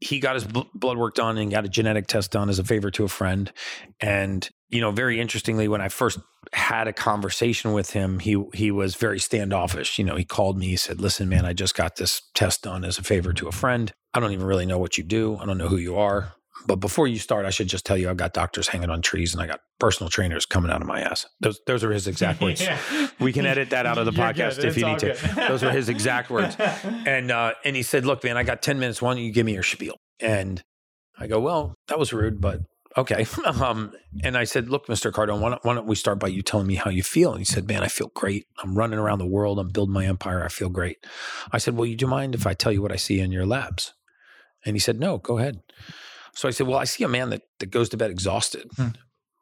[0.00, 2.64] he got his bl- blood work done and got a genetic test done as a
[2.64, 3.52] favor to a friend.
[4.00, 6.18] And you know, very interestingly, when I first
[6.52, 9.98] had a conversation with him, he he was very standoffish.
[9.98, 10.66] You know, he called me.
[10.68, 13.52] He said, "Listen, man, I just got this test done as a favor to a
[13.52, 13.92] friend.
[14.14, 15.36] I don't even really know what you do.
[15.38, 16.34] I don't know who you are."
[16.66, 19.32] But before you start, I should just tell you I've got doctors hanging on trees
[19.32, 21.24] and I got personal trainers coming out of my ass.
[21.40, 22.66] Those those are his exact words.
[23.20, 24.64] We can edit that out of the You're podcast good.
[24.66, 25.16] if you need to.
[25.48, 26.56] Those were his exact words.
[26.58, 29.00] And uh, and he said, "Look, man, I got ten minutes.
[29.00, 30.62] Why don't you give me your spiel?" And
[31.18, 32.60] I go, "Well, that was rude, but
[32.96, 36.28] okay." um, and I said, "Look, Mister Cardone, why don't, why don't we start by
[36.28, 38.46] you telling me how you feel?" And he said, "Man, I feel great.
[38.62, 39.58] I'm running around the world.
[39.58, 40.44] I'm building my empire.
[40.44, 40.98] I feel great."
[41.52, 43.46] I said, "Well, you do mind if I tell you what I see in your
[43.46, 43.94] labs?"
[44.64, 45.60] And he said, "No, go ahead."
[46.34, 48.88] So I said, "Well, I see a man that that goes to bed exhausted." Hmm.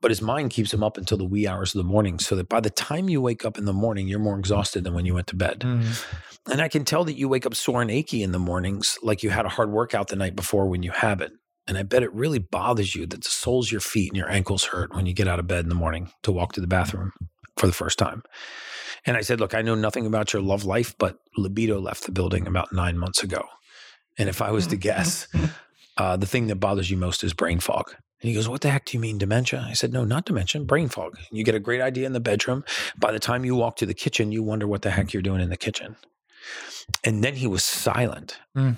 [0.03, 2.51] But his mind keeps him up until the wee hours of the morning, so that
[2.51, 5.15] by the time you wake up in the morning, you're more exhausted than when you
[5.15, 5.61] went to bed.
[5.61, 6.05] Mhm.
[6.53, 9.23] And I can tell that you wake up sore and achy in the mornings, like
[9.23, 11.33] you had a hard workout the night before when you haven't.
[11.69, 14.31] And I bet it really bothers you that the soles of your feet and your
[14.31, 16.67] ankles hurt when you get out of bed in the morning to walk to the
[16.67, 17.13] bathroom
[17.57, 18.23] for the first time.
[19.05, 22.13] And I said, Look, I know nothing about your love life, but libido left the
[22.13, 23.45] building about nine months ago.
[24.19, 25.29] And if I was to guess,
[25.97, 27.95] uh, the thing that bothers you most is brain fog.
[28.21, 29.67] And he goes, What the heck do you mean dementia?
[29.69, 31.19] I said, No, not dementia, brain fog.
[31.31, 32.65] You get a great idea in the bedroom.
[32.99, 35.41] By the time you walk to the kitchen, you wonder what the heck you're doing
[35.41, 35.97] in the kitchen.
[37.05, 38.39] And then he was silent.
[38.57, 38.77] Mm.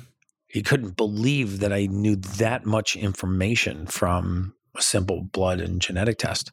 [0.49, 6.19] He couldn't believe that I knew that much information from a simple blood and genetic
[6.19, 6.53] test.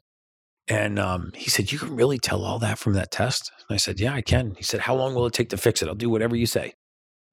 [0.68, 3.52] And um, he said, You can really tell all that from that test?
[3.70, 4.56] And I said, Yeah, I can.
[4.56, 5.88] He said, How long will it take to fix it?
[5.88, 6.74] I'll do whatever you say.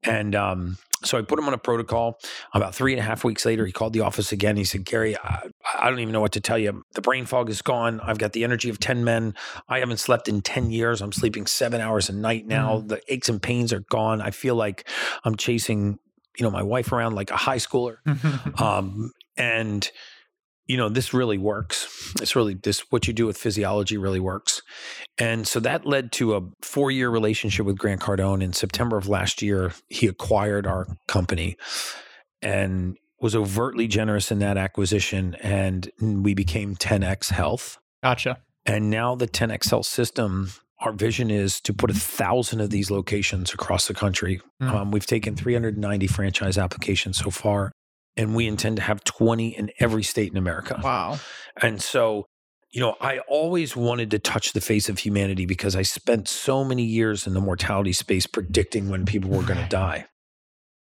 [0.03, 2.18] And um, So I put him on a protocol.
[2.53, 4.57] About three and a half weeks later, he called the office again.
[4.57, 5.48] He said, Gary, I,
[5.79, 6.85] I don't even know what to tell you.
[6.92, 8.01] The brain fog is gone.
[8.01, 9.35] I've got the energy of 10 men.
[9.68, 11.01] I haven't slept in 10 years.
[11.01, 12.79] I'm sleeping seven hours a night now.
[12.79, 12.88] Mm.
[12.88, 14.20] The aches and pains are gone.
[14.20, 14.87] I feel like
[15.25, 15.98] I'm chasing,
[16.38, 17.96] you know, my wife around like a high schooler.
[18.60, 19.90] Um, and
[20.66, 24.62] you know this really works it's really this what you do with physiology really works
[25.18, 29.08] and so that led to a four year relationship with grant cardone in september of
[29.08, 31.56] last year he acquired our company
[32.40, 38.38] and was overtly generous in that acquisition and we became 10x health gotcha.
[38.64, 40.50] and now the 10x health system
[40.82, 44.70] our vision is to put a thousand of these locations across the country Mm.
[44.74, 47.72] um, we've taken 390 franchise applications so far
[48.16, 51.18] and we intend to have 20 in every state in america Wow.
[51.60, 52.26] and so,
[52.70, 56.64] you know, I always wanted to touch the face of humanity because I spent so
[56.64, 60.06] many years in the mortality space predicting when people were going to die.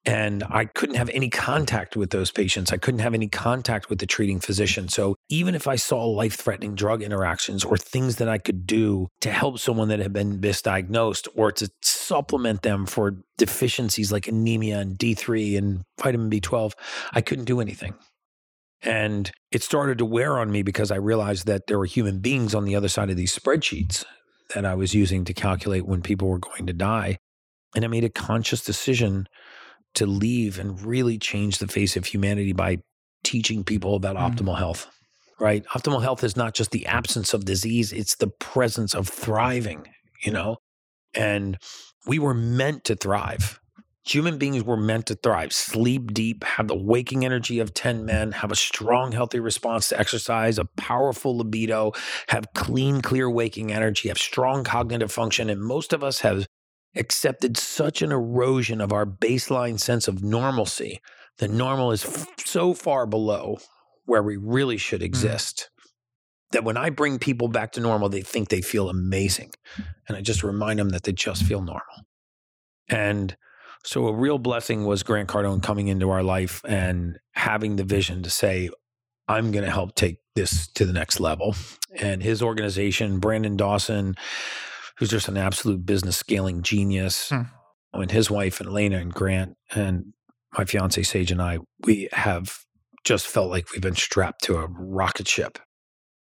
[0.03, 2.73] And I couldn't have any contact with those patients.
[2.73, 4.87] I couldn't have any contact with the treating physician.
[4.87, 9.09] So even if I saw life threatening drug interactions or things that I could do
[9.21, 14.79] to help someone that had been misdiagnosed or to supplement them for deficiencies like anemia
[14.79, 16.73] and D3 and vitamin B12,
[17.13, 17.93] I couldn't do anything.
[18.81, 22.55] And it started to wear on me because I realized that there were human beings
[22.55, 24.03] on the other side of these spreadsheets
[24.55, 27.17] that I was using to calculate when people were going to die.
[27.75, 29.27] And I made a conscious decision
[29.95, 32.77] to leave and really change the face of humanity by
[33.23, 34.35] teaching people about Mm.
[34.35, 34.87] optimal health.
[35.39, 35.65] Right?
[35.73, 39.87] Optimal health is not just the absence of disease, it's the presence of thriving,
[40.23, 40.57] you know?
[41.15, 41.57] And
[42.05, 43.59] we were meant to thrive.
[44.03, 48.31] Human beings were meant to thrive, sleep deep, have the waking energy of 10 men,
[48.31, 51.91] have a strong, healthy response to exercise, a powerful libido,
[52.29, 55.49] have clean, clear waking energy, have strong cognitive function.
[55.51, 56.47] And most of us have
[56.95, 61.01] accepted such an erosion of our baseline sense of normalcy
[61.37, 63.57] that normal is f- so far below
[64.05, 65.05] where we really should hmm.
[65.05, 65.69] exist.
[66.51, 69.51] That when I bring people back to normal, they think they feel amazing.
[70.07, 72.05] And I just remind them that they just feel normal.
[72.89, 73.37] And
[73.85, 78.21] so a real blessing was Grant Cardone coming into our life and having the vision
[78.23, 78.69] to say,
[79.29, 81.55] I'm going to help take this to the next level.
[81.97, 84.15] And his organization, Brandon Dawson,
[85.01, 87.41] who's just an absolute business scaling genius, Hmm.
[87.93, 90.13] and his wife and Elena and Grant and
[90.55, 92.59] my fiance Sage and I, we have
[93.03, 95.57] just felt like we've been strapped to a rocket ship.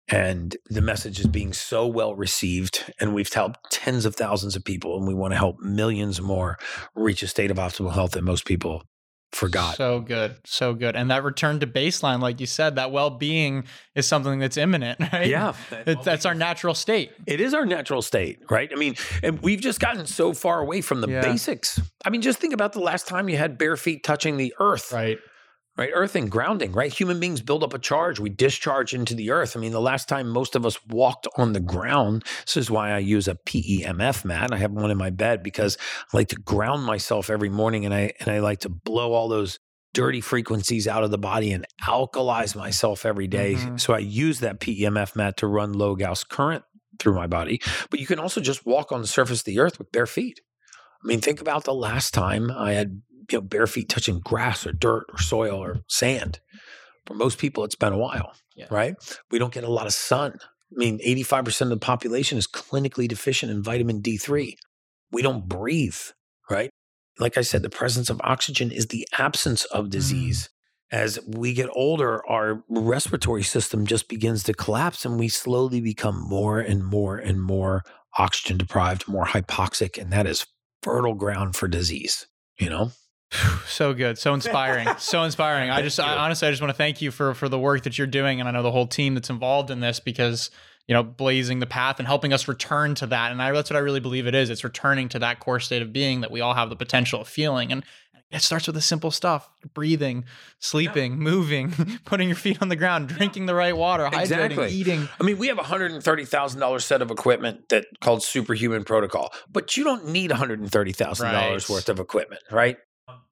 [0.07, 4.63] And the message is being so well received, and we've helped tens of thousands of
[4.63, 6.57] people, and we want to help millions more
[6.95, 8.83] reach a state of optimal health that most people
[9.35, 9.75] forgot.
[9.75, 10.35] So good.
[10.45, 10.95] So good.
[10.95, 13.65] And that return to baseline, like you said, that well being
[13.95, 15.27] is something that's imminent, right?
[15.27, 17.11] yeah, It, that's our natural state.
[17.27, 18.69] It is our natural state, right?
[18.71, 21.21] I mean, and we've just gotten so far away from the Yeah.
[21.21, 21.79] basics.
[22.05, 24.91] I mean, just think about the last time you had bare feet touching the earth,
[24.91, 25.17] Right.
[25.77, 25.89] Right?
[25.93, 26.93] Earthing, grounding, right?
[26.93, 28.19] Human beings build up a charge.
[28.19, 29.57] We discharge into the earth.
[29.57, 32.91] I mean, the last time most of us walked on the ground, this is why
[32.91, 34.53] I use a PEMF mat.
[34.53, 35.77] I have one in my bed because
[36.13, 39.27] I like to ground myself every morning and I and I like to blow all
[39.27, 39.59] those
[39.93, 43.53] dirty frequencies out of the body and alkalize myself every day.
[43.55, 43.79] Mhm.
[43.79, 46.63] So I use that PEMF mat to run low Gauss current
[46.99, 47.61] through my body.
[47.89, 50.41] But you can also just walk on the surface of the earth with bare feet.
[51.03, 54.65] I mean, think about the last time I had you know bare feet touching grass
[54.65, 56.39] or dirt or soil or sand.
[57.05, 58.67] For most people, it's been a while, Yeah.
[58.71, 58.95] right?
[59.29, 60.39] We don't get a lot of sun.
[60.41, 64.55] I mean, 85% of the population is clinically deficient in vitamin D3.
[65.11, 65.97] We don't breathe,
[66.49, 66.69] right?
[67.19, 70.47] Like I said, the presence of oxygen is the absence of disease.
[70.47, 70.97] Mm.
[70.97, 76.19] As we get older, our respiratory system just begins to collapse and we slowly become
[76.19, 77.83] more and more and more
[78.17, 79.99] oxygen deprived, more hypoxic.
[80.01, 80.45] And that is
[80.81, 82.27] fertile ground for disease,
[82.59, 82.91] you know?
[83.67, 87.01] So good so inspiring so inspiring i just I, honestly i just want to thank
[87.01, 89.29] you for for the work that you're doing and i know the whole team that's
[89.29, 90.51] involved in this because
[90.87, 93.77] you know blazing the path and helping us return to that and I, that's what
[93.77, 96.41] i really believe it is it's returning to that core state of being that we
[96.41, 97.83] all have the potential of feeling and
[98.31, 100.25] it starts with the simple stuff breathing
[100.59, 101.71] sleeping moving
[102.05, 104.69] putting your feet on the ground drinking the right water hydrating Exactly.
[104.71, 107.85] eating I mean, we have a hundred and thirty thousand dollars set of equipment that
[108.01, 111.75] called Superhuman Protocol, but you don't need one hundred and thirty thousand dollars Right.
[111.75, 112.77] worth of equipment, right?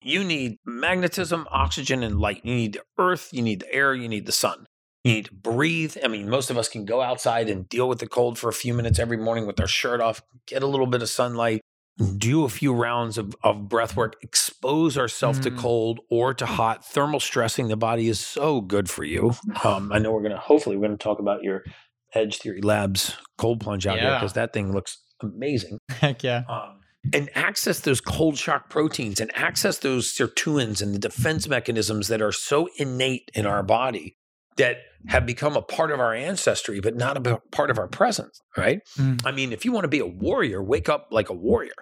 [0.02, 2.42] You need magnetism, oxygen, and light.
[2.44, 4.66] You need the earth, you need the air, you need the sun.
[5.04, 5.98] You need to breathe.
[6.04, 8.54] I mean, most of us can go outside and deal with the cold for a
[8.54, 11.62] few minutes every morning with our shirt off, get a little bit of sunlight,
[12.18, 15.58] do a few rounds of, of breath work, expose ourselves to Mm.
[15.58, 16.86] cold or to hot.
[16.86, 19.34] Thermal stressing the body is so good for you.
[19.64, 21.64] Um, I know we're going to, hopefully, we're going to talk about your
[22.14, 25.78] Edge Theory Labs cold plunge out here because that thing looks amazing.
[25.90, 26.81] heck yeah Um,
[27.14, 32.22] and access those cold shock proteins and access those sirtuins and the defense mechanisms that
[32.22, 34.18] are so innate in our body
[34.58, 34.78] that
[35.08, 38.82] have become a part of our ancestry, but not a part of our presence, right?
[38.98, 39.26] Mm.
[39.26, 41.74] I mean, if you want to be a warrior, wake up like a warrior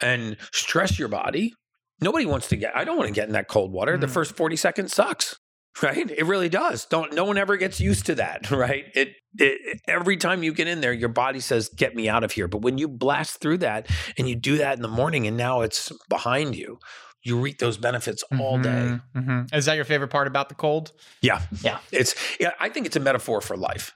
[0.00, 1.54] and stress your body.
[2.00, 3.96] Nobody wants to get, I don't want to get in that cold water.
[3.96, 4.02] Mm.
[4.02, 5.36] The first 40 seconds sucks,
[5.82, 6.10] right?
[6.10, 6.84] It really does.
[6.86, 8.84] Don't, no one ever gets used to that, right?
[8.94, 12.32] It, it, every time you get in there, your body says, get me out of
[12.32, 12.48] here.
[12.48, 15.62] But when you blast through that and you do that in the morning and now
[15.62, 16.78] it's behind you,
[17.22, 18.98] you reap those benefits mm-hmm, all day.
[19.16, 19.54] Mm-hmm.
[19.54, 20.92] Is that your favorite part about the cold?
[21.20, 21.42] Yeah.
[21.62, 21.78] Yeah.
[21.90, 23.92] It's, yeah, I think it's a metaphor for life,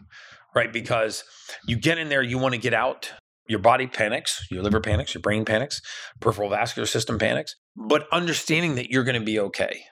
[0.55, 0.73] right?
[0.73, 1.25] Because
[1.67, 3.13] you get in there, you want to get out.
[3.49, 5.83] Your body panics, your liver panics, your brain panics,
[6.21, 9.83] peripheral vascular system panics, but understanding that you're going to be okay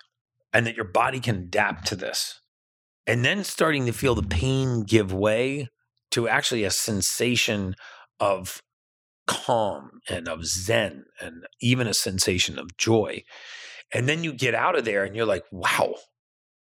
[0.52, 2.40] and that your body can adapt to this.
[3.06, 5.68] And then starting to feel the pain give way
[6.12, 7.74] to actually a sensation
[8.18, 8.62] of
[9.26, 13.22] calm and of zen and even a sensation of joy.
[13.92, 15.94] And then you get out of there and you're like, wow,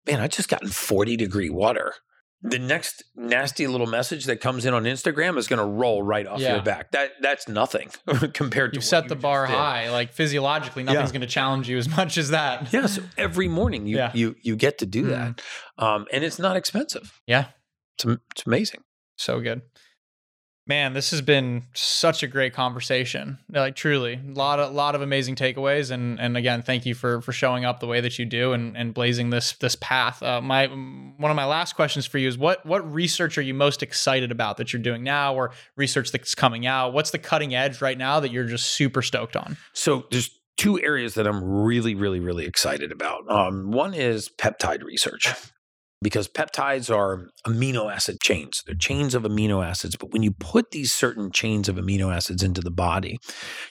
[0.08, 1.94] man, I just got in 40 degree water.
[2.42, 6.26] The next nasty little message that comes in on Instagram is going to roll right
[6.26, 6.54] off yeah.
[6.54, 6.92] your back.
[6.92, 7.90] That that's nothing
[8.34, 9.92] compared to you set the bar high.
[9.92, 11.14] Like physiologically, nothing's yeah.
[11.14, 12.72] going to challenge you as much as that.
[12.72, 12.86] yeah.
[12.86, 14.12] So every morning you yeah.
[14.14, 15.10] you you get to do mm.
[15.10, 15.42] that,
[15.78, 17.20] um, and it's not expensive.
[17.28, 17.48] Yeah,
[17.96, 18.84] it's it's amazing.
[19.18, 19.62] So good.
[20.70, 23.40] Man, this has been such a great conversation.
[23.50, 27.22] Like truly, a lot of lot of amazing takeaways, and and again, thank you for
[27.22, 30.22] for showing up the way that you do and and blazing this this path.
[30.22, 33.56] Uh, my one of my last questions for you is what what research are you
[33.56, 36.94] most excited about that you're doing now, or research that's coming out?
[36.94, 39.58] What's the cutting edge right now that you're just super stoked on?
[39.74, 43.28] So there's two areas that I'm really, really, really excited about.
[43.28, 45.34] Um, one is peptide research
[46.02, 48.64] because peptides are amino acid chains.
[48.66, 49.96] They're chains of amino acids.
[49.96, 53.18] But when you put these certain chains of amino acids into the body,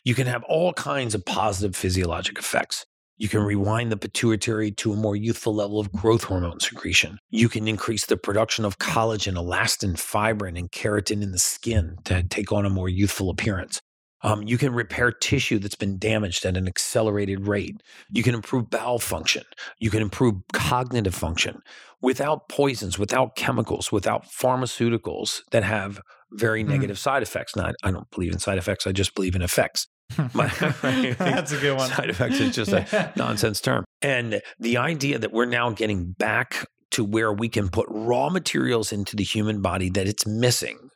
[0.05, 2.85] you can have all kinds of positive physiologic effects.
[3.21, 7.19] You can rewind the pituitary to a more youthful level of growth hormone secretion.
[7.31, 12.23] You can increase the production of collagen, elastin, fibrin, and keratin in the skin to
[12.23, 13.81] take on a more youthful appearance.
[14.23, 17.83] Um, you can repair tissue that's been damaged at an accelerated rate.
[18.11, 19.45] You can improve bowel function.
[19.79, 21.63] You can improve cognitive function
[22.01, 26.01] without poisons, without chemicals, without pharmaceuticals that have
[26.33, 26.69] very mm.
[26.69, 27.57] negative side effects.
[27.57, 28.87] Now, I don't believe in side effects.
[28.87, 29.87] I just believe in effects.
[30.17, 31.91] That's a good one.
[31.91, 33.85] Side effects is just a nonsense term.
[34.03, 38.93] And the idea that we're now getting back to where we can put raw materials
[38.93, 40.88] into the human body that it's missing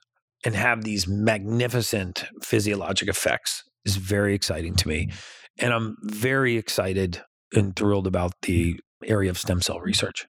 [0.45, 5.07] and have these magnificent physiologic effects is very exciting to me.
[5.07, 5.65] Mm-hmm.
[5.65, 7.23] And I'm very excited
[7.55, 10.27] and thrilled about the area of stem cell research.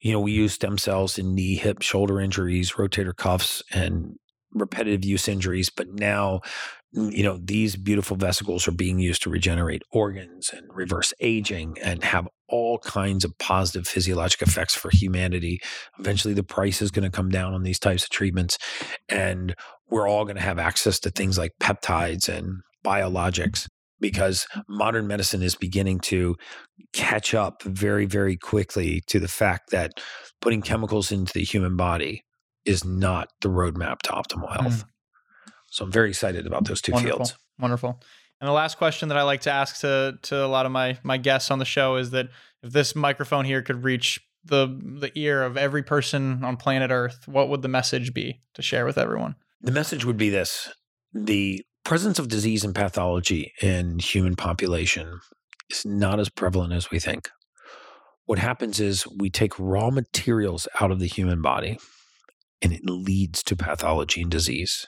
[0.00, 4.16] You know, we use stem cells in knee, hip, shoulder injuries, rotator cuffs, and
[4.52, 6.40] repetitive use injuries, but now
[6.92, 12.02] you know these beautiful vesicles are being used to regenerate organs and reverse aging and
[12.02, 15.60] have all kinds of positive physiologic effects for humanity
[15.98, 18.58] eventually the price is going to come down on these types of treatments
[19.08, 19.54] and
[19.90, 23.68] we're all going to have access to things like peptides and biologics
[24.00, 26.36] because modern medicine is beginning to
[26.94, 29.92] catch up very very quickly to the fact that
[30.40, 32.22] putting chemicals into the human body
[32.64, 34.84] is not the roadmap to optimal health.
[34.84, 34.88] Mm.
[35.70, 37.18] So I'm very excited about those two Wonderful.
[37.18, 37.36] fields.
[37.58, 38.00] Wonderful.
[38.40, 40.98] And the last question that I like to ask to to a lot of my
[41.02, 42.28] my guests on the show is that
[42.62, 47.26] if this microphone here could reach the the ear of every person on planet Earth,
[47.26, 49.34] what would the message be to share with everyone?
[49.60, 50.72] The message would be this:
[51.12, 55.20] the presence of disease and pathology in human population
[55.70, 57.28] is not as prevalent as we think.
[58.26, 61.78] What happens is we take raw materials out of the human body
[62.60, 64.86] and it leads to pathology and disease.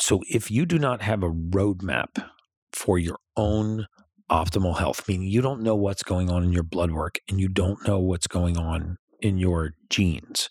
[0.00, 2.24] So if you do not have a roadmap
[2.72, 3.86] for your own
[4.30, 7.48] optimal health, meaning you don't know what's going on in your blood work and you
[7.48, 10.48] don't know what's going on in your genes,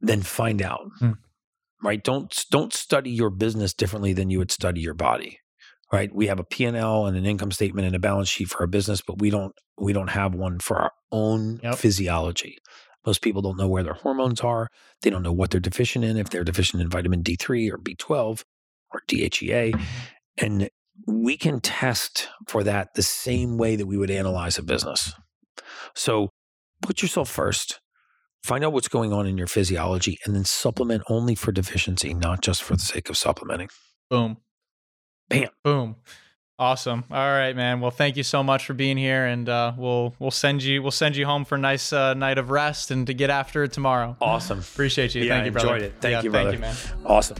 [0.00, 0.90] then find out.
[0.98, 1.12] Hmm.
[1.82, 2.02] Right?
[2.02, 5.40] Don't don't study your business differently than you would study your body.
[5.92, 6.14] Right?
[6.14, 9.00] We have a P&L and an income statement and a balance sheet for our business,
[9.00, 11.76] but we don't we don't have one for our own yep.
[11.76, 12.58] physiology.
[13.06, 14.68] Most people don't know where their hormones are.
[15.00, 18.44] They don't know what they're deficient in, if they're deficient in vitamin D3 or B12
[18.92, 19.80] or DHEA.
[20.38, 20.70] And
[21.06, 25.12] we can test for that the same way that we would analyze a business.
[25.94, 26.30] So
[26.82, 27.80] put yourself first,
[28.42, 32.42] find out what's going on in your physiology, and then supplement only for deficiency, not
[32.42, 33.68] just for the sake of supplementing.
[34.08, 34.38] Boom.
[35.28, 35.48] Bam.
[35.64, 35.96] Boom.
[36.58, 37.04] Awesome.
[37.10, 37.80] All right, man.
[37.80, 40.90] Well, thank you so much for being here, and uh, we'll we'll send you we'll
[40.90, 43.72] send you home for a nice uh, night of rest and to get after it
[43.72, 44.14] tomorrow.
[44.20, 44.58] Awesome.
[44.58, 45.22] Appreciate you.
[45.22, 45.76] Yeah, thank you, brother.
[45.76, 45.94] Enjoyed it.
[46.00, 46.50] Thank yeah, you, brother.
[46.58, 47.06] Thank you, man.
[47.06, 47.38] Awesome.